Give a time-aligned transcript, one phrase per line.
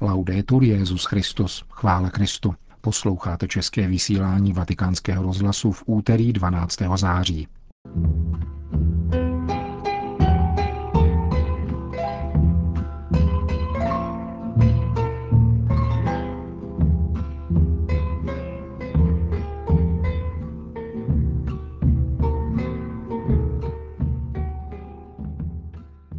[0.00, 2.54] Laudetur Jezus Christus, chvála Kristu.
[2.80, 6.78] Posloucháte české vysílání Vatikánského rozhlasu v úterý 12.
[6.96, 7.48] září.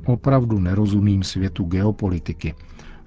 [0.06, 2.56] Opravdu nerozumím světu geopolitiky,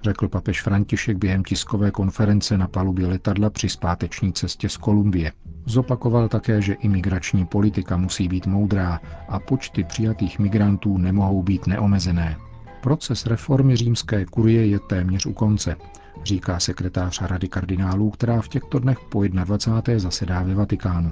[0.03, 5.31] řekl papež František během tiskové konference na palubě letadla při zpáteční cestě z Kolumbie.
[5.65, 12.37] Zopakoval také, že imigrační politika musí být moudrá a počty přijatých migrantů nemohou být neomezené.
[12.81, 15.75] Proces reformy římské kurie je téměř u konce,
[16.23, 19.99] říká sekretář Rady kardinálů, která v těchto dnech po 21.
[19.99, 21.11] zasedá ve Vatikánu.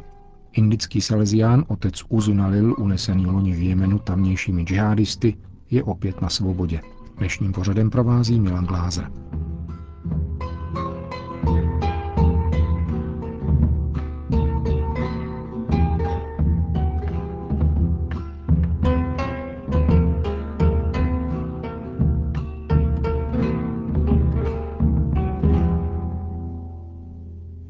[0.51, 5.37] Indický salezián otec Uzunalil, unesený loni v Jemenu tamnějšími džihadisty,
[5.69, 6.81] je opět na svobodě.
[7.17, 9.11] Dnešním pořadem provází Milan Glázer.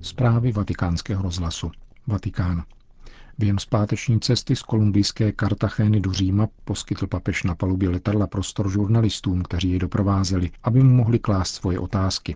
[0.01, 1.71] Zprávy vatikánského rozhlasu.
[2.07, 2.63] Vatikán.
[3.39, 9.43] Během zpáteční cesty z kolumbijské Kartachény do Říma poskytl papež na palubě letadla prostor žurnalistům,
[9.43, 12.35] kteří je doprovázeli, aby mu mohli klást svoje otázky.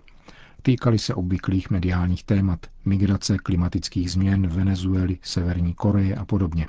[0.62, 6.68] Týkali se obvyklých mediálních témat, migrace, klimatických změn, Venezuely, Severní Koreje a podobně.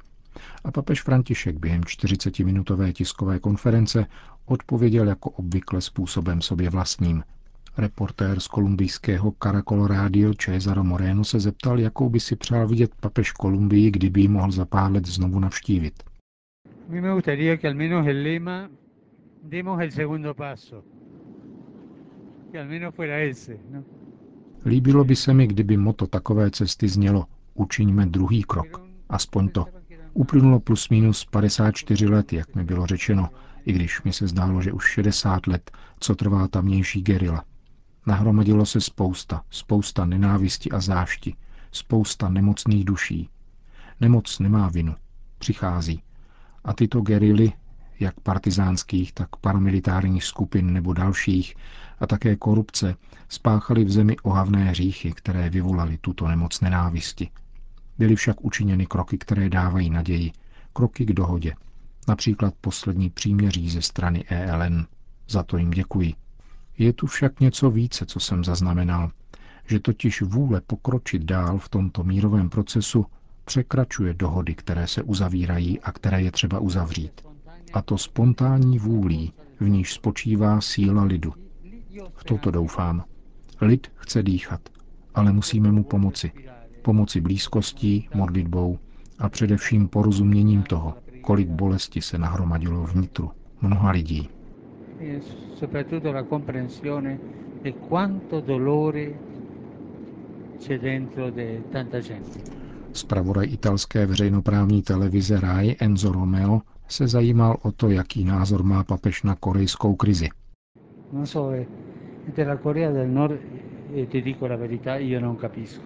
[0.63, 4.05] A papež František během 40-minutové tiskové konference
[4.45, 7.23] odpověděl jako obvykle způsobem sobě vlastním,
[7.77, 13.31] Reportér z kolumbijského Caracol Radio Cesaro Moreno se zeptal, jakou by si přál vidět papež
[13.31, 16.03] Kolumbii, kdyby ji mohl za pár let znovu navštívit.
[24.65, 28.81] Líbilo by se mi, kdyby moto takové cesty znělo Učiňme druhý krok.
[29.09, 29.65] Aspoň to.
[30.13, 33.29] Uplynulo plus minus 54 let, jak mi bylo řečeno,
[33.65, 37.43] i když mi se zdálo, že už 60 let, co trvá tamnější gerila.
[38.05, 41.35] Nahromadilo se spousta, spousta nenávisti a zášti,
[41.71, 43.29] spousta nemocných duší.
[43.99, 44.95] Nemoc nemá vinu.
[45.37, 46.03] Přichází.
[46.63, 47.53] A tyto gerily,
[47.99, 51.55] jak partizánských, tak paramilitárních skupin nebo dalších,
[51.99, 52.95] a také korupce,
[53.29, 57.29] spáchaly v zemi ohavné hříchy, které vyvolaly tuto nemoc nenávisti.
[57.97, 60.31] Byly však učiněny kroky, které dávají naději,
[60.73, 61.55] kroky k dohodě,
[62.07, 64.85] například poslední příměří ze strany ELN.
[65.29, 66.13] Za to jim děkuji.
[66.77, 69.11] Je tu však něco více, co jsem zaznamenal,
[69.67, 73.05] že totiž vůle pokročit dál v tomto mírovém procesu
[73.45, 77.21] překračuje dohody, které se uzavírají a které je třeba uzavřít.
[77.73, 81.33] A to spontánní vůlí, v níž spočívá síla lidu.
[82.15, 83.03] V toto doufám.
[83.61, 84.61] Lid chce dýchat,
[85.15, 86.31] ale musíme mu pomoci.
[86.81, 88.79] Pomoci blízkostí, modlitbou
[89.19, 93.31] a především porozuměním toho, kolik bolesti se nahromadilo vnitru
[93.61, 94.29] mnoha lidí
[95.03, 95.21] e
[95.55, 97.19] soprattutto la comprensione
[97.61, 99.31] di quanto dolore
[100.59, 102.39] c'è dentro de tanta gente.
[102.91, 109.23] Spravodaj italské veřejnoprávní televize RAI Enzo Romeo se zajímal o to, jaký názor má papež
[109.23, 110.29] na korejskou krizi.
[111.11, 111.51] Non so,
[112.35, 113.39] della Corea del Nord,
[113.95, 115.81] e ti dico la verità, io non capisco.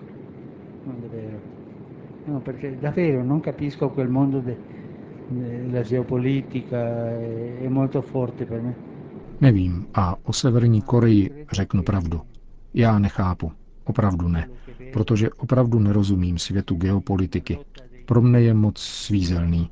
[0.85, 1.39] Non davvero.
[2.25, 4.43] No, perché davvero non capisco quel mondo
[5.27, 8.86] della geopolitica, è molto forte per me.
[9.41, 12.21] Nevím a o Severní Koreji řeknu pravdu.
[12.73, 13.51] Já nechápu.
[13.85, 14.47] Opravdu ne.
[14.93, 17.59] Protože opravdu nerozumím světu geopolitiky.
[18.05, 19.69] Pro mne je moc svízelný.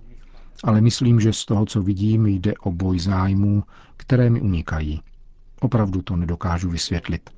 [0.64, 3.64] Ale myslím, že z toho, co vidím, jde o boj zájmů,
[3.98, 5.02] které mi unikají.
[5.62, 7.30] Opravdu to nedokážu vysvětlit.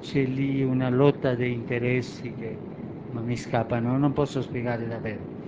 [0.00, 0.24] C'è
[0.66, 2.56] una lotta di interessi che
[3.12, 5.39] mi scappano, non posso spiegare davvero.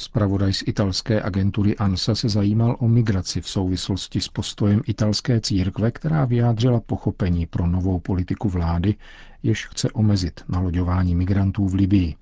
[0.00, 5.90] Spravodaj z italské agentury ANSA se zajímal o migraci v souvislosti s postojem italské církve,
[5.90, 8.94] která vyjádřila pochopení pro novou politiku vlády,
[9.42, 12.16] jež chce omezit naloďování migrantů v Libii.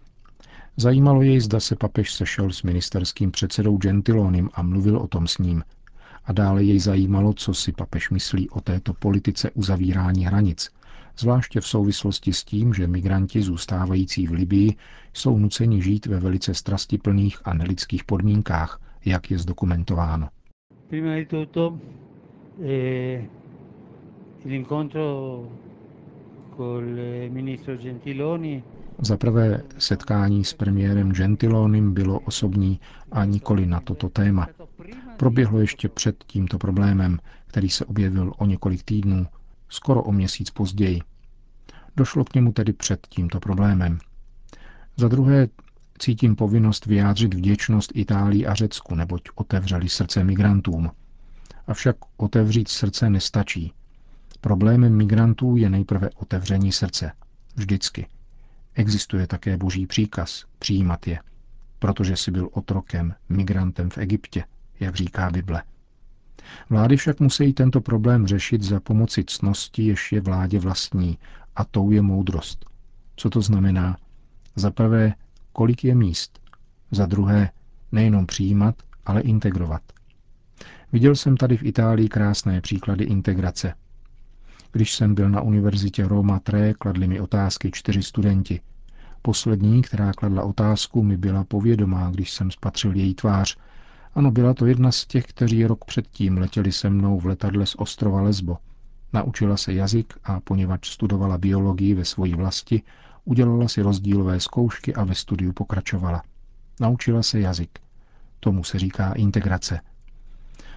[0.77, 5.39] Zajímalo jej, zda se papež sešel s ministerským předsedou Gentilonim a mluvil o tom s
[5.39, 5.63] ním.
[6.25, 10.71] A dále jej zajímalo, co si papež myslí o této politice uzavírání hranic,
[11.19, 14.75] zvláště v souvislosti s tím, že migranti zůstávající v Libii
[15.13, 20.29] jsou nuceni žít ve velice strastiplných a nelidských podmínkách, jak je zdokumentováno.
[22.63, 23.23] Eh,
[28.99, 32.81] Za prvé setkání s premiérem Gentilonim bylo osobní
[33.13, 34.49] a nikoli na toto téma.
[35.17, 39.27] Proběhlo ještě před tímto problémem, který se objevil o několik týdnů
[39.69, 41.01] skoro o měsíc později.
[41.97, 43.99] Došlo k němu tedy před tímto problémem.
[44.97, 45.49] Za druhé
[45.99, 50.91] cítím povinnost vyjádřit vděčnost Itálii a Řecku, neboť otevřeli srdce migrantům.
[51.67, 53.73] Avšak otevřít srdce nestačí.
[54.41, 57.13] Problémem migrantů je nejprve otevření srdce.
[57.57, 58.07] Vždycky.
[58.75, 61.19] Existuje také boží příkaz přijímat je,
[61.79, 64.45] protože si byl otrokem, migrantem v Egyptě,
[64.81, 65.63] jak říká Bible.
[66.71, 71.19] Vlády však musí tento problém řešit za pomoci cnosti, jež je vládě vlastní,
[71.57, 72.65] a tou je moudrost.
[73.17, 73.97] Co to znamená?
[74.57, 75.15] Za prvé,
[75.53, 76.41] kolik je míst.
[76.91, 77.51] Za druhé,
[77.93, 78.75] nejenom přijímat,
[79.07, 79.83] ale integrovat.
[80.93, 83.75] Viděl jsem tady v Itálii krásné příklady integrace.
[84.73, 88.61] Když jsem byl na univerzitě Roma Tre, kladli mi otázky čtyři studenti.
[89.23, 93.57] Poslední, která kladla otázku, mi byla povědomá, když jsem spatřil její tvář.
[94.17, 97.75] Ano, byla to jedna z těch, kteří rok předtím letěli se mnou v letadle z
[97.79, 98.59] ostrova Lesbo.
[99.13, 102.83] Naučila se jazyk a poněvadž studovala biologii ve svojí vlasti,
[103.25, 106.23] udělala si rozdílové zkoušky a ve studiu pokračovala.
[106.81, 107.79] Naučila se jazyk.
[108.41, 109.81] Tomu se říká integrace–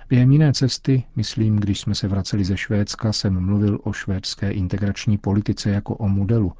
[0.09, 5.17] Během jiné cesty, myslím, když jsme se vraceli ze Švédska, jsem mluvil o švédské integrační
[5.17, 6.53] politice jako o modelu,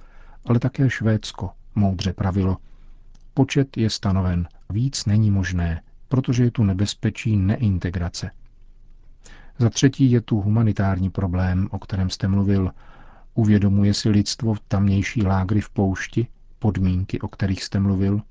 [0.46, 2.58] ale také Švédsko moudře pravilo.
[3.34, 8.32] Počet je stanoven, víc není možné, protože je tu nebezpečí neintegrace.
[9.60, 12.72] Za třetí je tu humanitární problém, o kterém jste mluvil.
[13.34, 16.28] Uvědomuje si lidstvo v tamnější lágry v poušti,
[16.60, 18.22] podmínky, o kterých jste mluvil?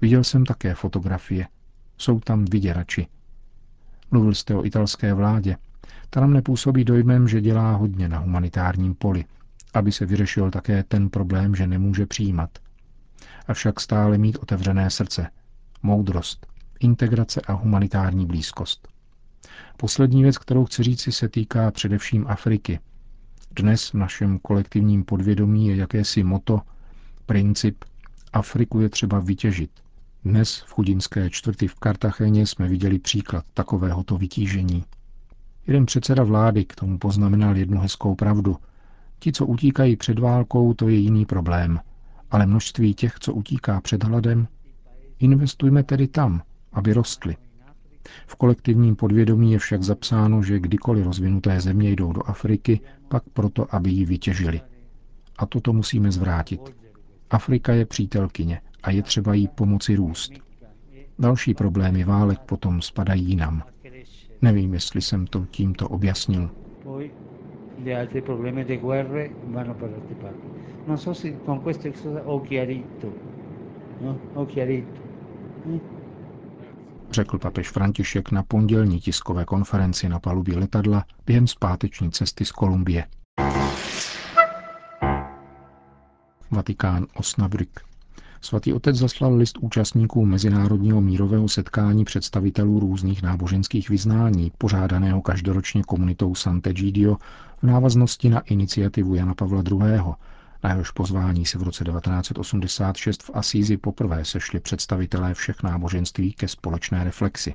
[0.00, 1.48] Viděl jsem také fotografie.
[1.98, 3.06] Jsou tam vyděrači.
[4.10, 5.56] Mluvil jste o italské vládě.
[6.10, 9.24] Ta nám nepůsobí dojmem, že dělá hodně na humanitárním poli,
[9.74, 12.58] aby se vyřešil také ten problém, že nemůže přijímat.
[13.46, 15.30] Avšak stále mít otevřené srdce,
[15.82, 16.46] moudrost,
[16.80, 18.88] integrace a humanitární blízkost.
[19.76, 22.80] Poslední věc, kterou chci říci, se týká především Afriky.
[23.56, 26.60] Dnes v našem kolektivním podvědomí je jakési moto,
[27.26, 27.84] princip
[28.32, 29.70] Afriku je třeba vytěžit,
[30.24, 34.84] dnes v chudinské čtvrti v Kartachéně jsme viděli příklad takovéhoto vytížení.
[35.66, 38.56] Jeden předseda vlády k tomu poznamenal jednu hezkou pravdu.
[39.18, 41.80] Ti, co utíkají před válkou, to je jiný problém.
[42.30, 44.48] Ale množství těch, co utíká před hladem,
[45.18, 46.42] investujme tedy tam,
[46.76, 47.36] aby rostly.
[48.26, 53.74] V kolektivním podvědomí je však zapsáno, že kdykoliv rozvinuté země jdou do Afriky, pak proto,
[53.74, 54.60] aby ji vytěžili.
[55.38, 56.60] A toto musíme zvrátit.
[57.30, 60.32] Afrika je přítelkyně a je třeba jí pomoci růst.
[61.18, 63.62] Další problémy válek potom spadají jinam.
[64.42, 66.50] Nevím, jestli jsem to tímto objasnil.
[74.00, 74.18] No?
[77.16, 83.04] Řekl papež František na pondělní tiskové konferenci na palubě letadla během zpáteční cesty z Kolumbie.
[86.50, 87.80] Vatikán Osnabrück.
[88.40, 96.34] Svatý otec zaslal list účastníků Mezinárodního mírového setkání představitelů různých náboženských vyznání, pořádaného každoročně komunitou
[96.34, 97.16] Sant'Egidio
[97.58, 100.00] v návaznosti na iniciativu Jana Pavla II.,
[100.66, 106.48] na jehož pozvání se v roce 1986 v Asízi poprvé sešli představitelé všech náboženství ke
[106.48, 107.54] společné reflexi.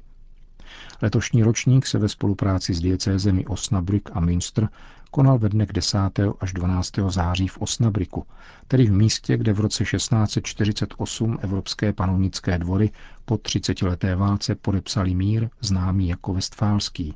[1.02, 4.70] Letošní ročník se ve spolupráci s diecézemi Osnabrück a Münster
[5.12, 5.98] konal ve dnech 10.
[6.40, 6.92] až 12.
[7.10, 8.26] září v Osnabriku,
[8.68, 12.92] tedy v místě, kde v roce 1648 evropské panovnické dvory
[13.26, 17.16] po 30-leté válce podepsali mír známý jako Westfálský.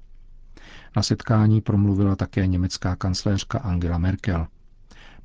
[0.95, 4.47] Na setkání promluvila také německá kancléřka Angela Merkel.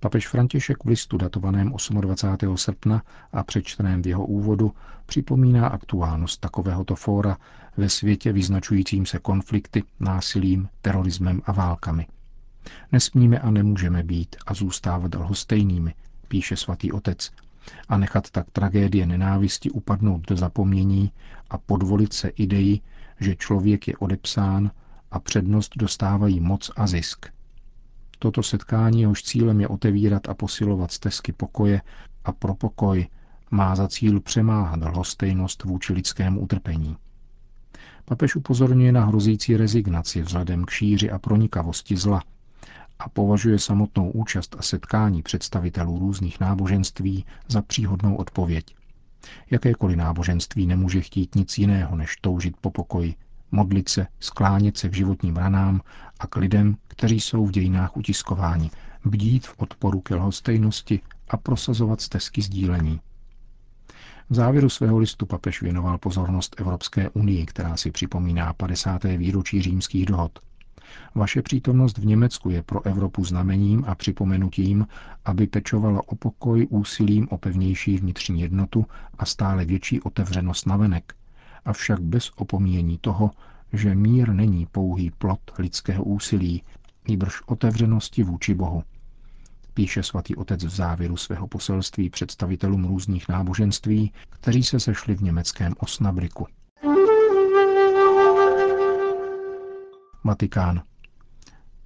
[0.00, 2.56] Papež František v listu datovaném 28.
[2.56, 3.02] srpna
[3.32, 4.72] a přečteném v jeho úvodu
[5.06, 7.36] připomíná aktuálnost takovéhoto fóra
[7.76, 12.06] ve světě vyznačujícím se konflikty, násilím, terorismem a válkami.
[12.92, 15.94] Nesmíme a nemůžeme být a zůstávat lhostejnými,
[16.28, 17.30] píše svatý otec,
[17.88, 21.12] a nechat tak tragédie nenávisti upadnout do zapomnění
[21.50, 22.80] a podvolit se ideji,
[23.20, 24.70] že člověk je odepsán
[25.10, 27.26] a přednost dostávají moc a zisk.
[28.22, 31.82] Toto setkání, jehož cílem je otevírat a posilovat stezky pokoje
[32.24, 33.06] a pro pokoj,
[33.50, 36.96] má za cíl přemáhat lhostejnost vůči lidskému utrpení.
[38.04, 42.22] Papež upozorňuje na hrozící rezignaci vzhledem k šíři a pronikavosti zla,
[42.98, 48.74] a považuje samotnou účast a setkání představitelů různých náboženství za příhodnou odpověď.
[49.50, 53.14] Jakékoliv náboženství nemůže chtít nic jiného, než toužit po pokoji,
[53.52, 55.80] modlit se, sklánět se k životním ranám
[56.20, 58.70] a k lidem, kteří jsou v dějinách utiskováni,
[59.04, 63.00] bdít v odporu ke lhostejnosti a prosazovat stezky sdílení.
[64.30, 69.04] V závěru svého listu papež věnoval pozornost Evropské unii, která si připomíná 50.
[69.04, 70.38] výročí římských dohod–
[71.14, 74.86] Vaše přítomnost v Německu je pro Evropu znamením a připomenutím,
[75.24, 78.86] aby pečovala o pokoj úsilím o pevnější vnitřní jednotu
[79.18, 81.14] a stále větší otevřenost navenek,
[81.64, 83.30] avšak bez opomíjení toho,
[83.72, 86.62] že mír není pouhý plot lidského úsilí,
[87.08, 88.82] nýbrž otevřenosti vůči Bohu.
[89.74, 95.72] Píše svatý otec v závěru svého poselství představitelům různých náboženství, kteří se sešli v německém
[95.78, 96.46] Osnabriku.
[100.24, 100.82] Vatikán.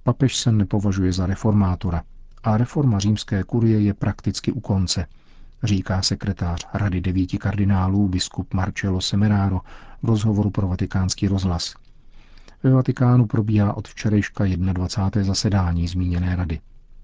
[0.03, 2.03] Papež se nepovažuje za reformátora
[2.43, 5.07] a reforma římské kurie je prakticky u konce,
[5.65, 9.61] říká sekretář Rady devíti kardinálů biskup Marcello Semeraro
[10.03, 11.73] v rozhovoru pro vatikánský rozhlas.
[12.63, 15.23] Ve Vatikánu probíhá od včerejška 21.
[15.23, 16.59] zasedání zmíněné rady.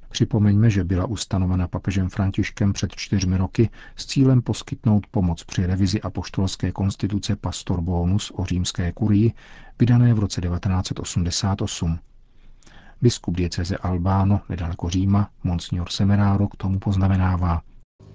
[0.09, 6.01] Připomeňme, že byla ustanovena papežem Františkem před čtyřmi roky s cílem poskytnout pomoc při revizi
[6.01, 9.33] apoštolské konstituce Pastor Bonus o římské kurii,
[9.79, 11.99] vydané v roce 1988.
[13.01, 17.61] Biskup dieceze Albáno, nedaleko Říma, Monsignor Semeraro k tomu poznamenává.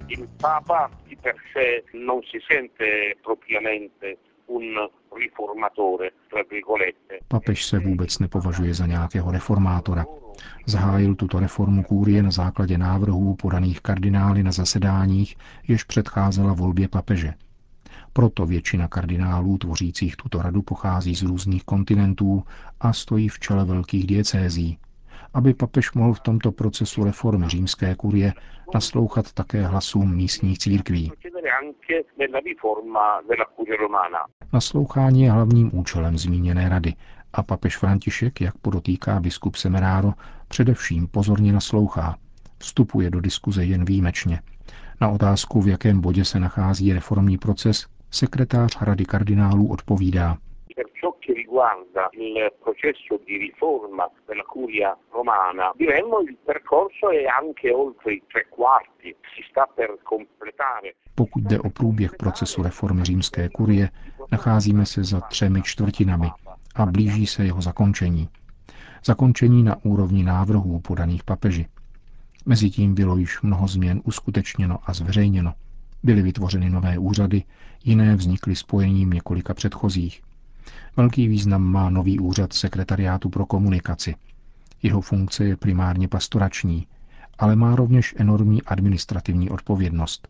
[0.08, 4.16] Il Papa di per sé non si sente propriamente
[7.28, 10.04] Papež se vůbec nepovažuje za nějakého reformátora.
[10.66, 15.36] Zahájil tuto reformu kůrie na základě návrhů podaných kardinály na zasedáních,
[15.68, 17.34] jež předcházela volbě papeže.
[18.12, 22.42] Proto většina kardinálů tvořících tuto radu pochází z různých kontinentů
[22.80, 24.78] a stojí v čele velkých diecézí,
[25.36, 28.32] aby papež mohl v tomto procesu reformy římské kurie
[28.74, 31.12] naslouchat také hlasům místních církví.
[34.52, 36.94] Naslouchání je hlavním účelem zmíněné rady
[37.32, 40.12] a papež František, jak podotýká biskup Semeráro,
[40.48, 42.16] především pozorně naslouchá.
[42.58, 44.40] Vstupuje do diskuze jen výjimečně.
[45.00, 50.36] Na otázku, v jakém bodě se nachází reformní proces, sekretář Rady kardinálů odpovídá
[51.56, 58.22] riguarda il processo di riforma della curia romana, diremmo il percorso è anche oltre i
[58.28, 60.94] tre quarti, si sta per completare.
[61.14, 63.90] Pokud jde o průběh procesu reformy římské kurie,
[64.32, 66.30] nacházíme se za třemi čtvrtinami
[66.74, 68.28] a blíží se jeho zakončení.
[69.04, 71.66] Zakončení na úrovni návrhů podaných papeži.
[72.46, 75.54] Mezitím bylo již mnoho změn uskutečněno a zveřejněno.
[76.02, 77.42] Byly vytvořeny nové úřady,
[77.84, 80.25] jiné vznikly spojením několika předchozích.
[80.96, 84.14] Velký význam má nový úřad sekretariátu pro komunikaci.
[84.82, 86.86] Jeho funkce je primárně pastorační,
[87.38, 90.28] ale má rovněž enormní administrativní odpovědnost.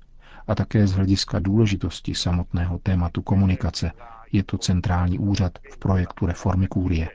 [0.49, 3.93] A také z hlediska důležitosti samotného tématu komunikace
[4.33, 7.09] je to centrální úřad v projektu reformy kůrie.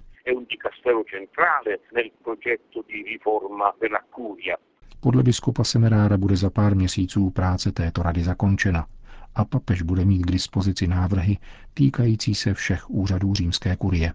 [4.99, 8.87] Podle biskupa Semerára bude za pár měsíců práce této rady zakončena
[9.35, 11.37] a papež bude mít k dispozici návrhy
[11.73, 14.13] týkající se všech úřadů římské kurie.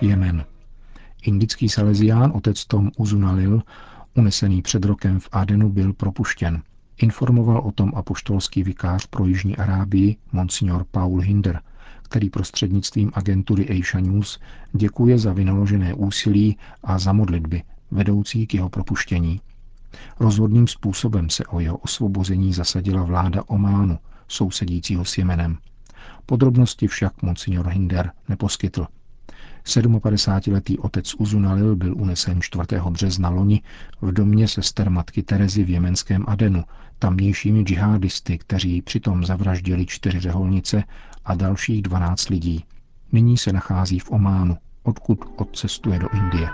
[0.00, 0.44] Jemen.
[1.22, 3.62] Indický salezián otec Tom Uzunalil,
[4.14, 6.62] unesený před rokem v Adenu, byl propuštěn.
[6.96, 11.60] Informoval o tom apoštolský vikář pro Jižní Arábii, monsignor Paul Hinder,
[12.10, 14.38] který prostřednictvím agentury Asia News
[14.72, 19.40] děkuje za vynaložené úsilí a za modlitby, vedoucí k jeho propuštění.
[20.20, 23.98] Rozhodným způsobem se o jeho osvobození zasadila vláda Ománu,
[24.28, 25.58] sousedícího s Jemenem.
[26.26, 28.86] Podrobnosti však monsignor Hinder neposkytl.
[29.64, 32.64] 57-letý otec Uzunalil byl unesen 4.
[32.90, 33.62] března loni
[34.00, 36.64] v domě sester matky Terezy v jemenském Adenu,
[36.98, 40.84] tamnějšími džihadisty, kteří přitom zavraždili čtyři řeholnice
[41.24, 42.64] a dalších 12 lidí.
[43.12, 46.48] Nyní se nachází v Ománu, odkud odcestuje do Indie.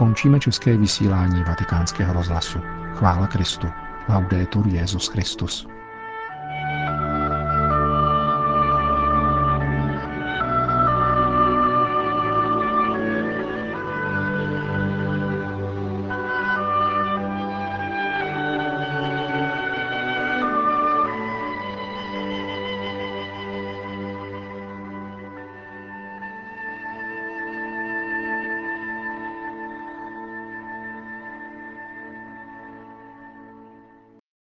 [0.00, 2.58] Končíme české vysílání vatikánského rozhlasu.
[2.94, 3.66] Chvála Kristu.
[4.08, 5.69] Laudetur Jezus Christus.